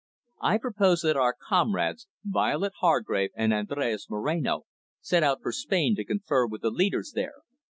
"I 0.41 0.57
propose 0.57 1.01
that 1.01 1.15
our 1.15 1.35
comrades, 1.39 2.07
Violet 2.23 2.73
Hargrave 2.79 3.29
and 3.35 3.53
Andres 3.53 4.07
Moreno, 4.09 4.63
set 4.99 5.21
out 5.21 5.43
for 5.43 5.51
Spain 5.51 5.95
to 5.95 6.03
confer 6.03 6.47
with 6.47 6.63
the 6.63 6.71
leaders 6.71 7.11
there. 7.13 7.43